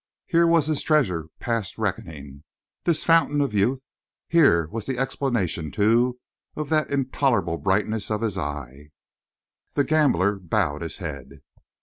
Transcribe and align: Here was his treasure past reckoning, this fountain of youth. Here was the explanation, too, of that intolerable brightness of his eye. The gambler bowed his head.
Here 0.25 0.47
was 0.47 0.65
his 0.65 0.81
treasure 0.81 1.27
past 1.39 1.77
reckoning, 1.77 2.43
this 2.85 3.03
fountain 3.03 3.39
of 3.39 3.53
youth. 3.53 3.83
Here 4.27 4.65
was 4.69 4.87
the 4.87 4.97
explanation, 4.97 5.69
too, 5.69 6.17
of 6.55 6.69
that 6.69 6.89
intolerable 6.89 7.59
brightness 7.59 8.09
of 8.09 8.21
his 8.21 8.35
eye. 8.35 8.89
The 9.75 9.83
gambler 9.83 10.39
bowed 10.39 10.81
his 10.81 10.97
head. 10.97 11.43